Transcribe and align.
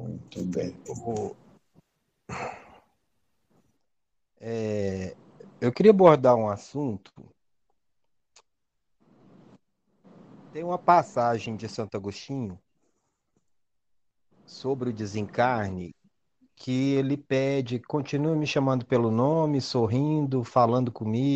Muito 0.00 0.42
bem. 0.46 0.74
É, 4.40 5.14
eu 5.60 5.70
queria 5.70 5.90
abordar 5.90 6.34
um 6.34 6.48
assunto. 6.48 7.12
Tem 10.52 10.64
uma 10.64 10.78
passagem 10.78 11.54
de 11.54 11.68
Santo 11.68 11.96
Agostinho 11.96 12.58
sobre 14.46 14.88
o 14.88 14.92
desencarne 14.92 15.94
que 16.56 16.92
ele 16.94 17.16
pede, 17.16 17.78
continue 17.78 18.36
me 18.36 18.46
chamando 18.46 18.84
pelo 18.84 19.10
nome, 19.10 19.60
sorrindo, 19.60 20.44
falando 20.44 20.90
comigo. 20.90 21.30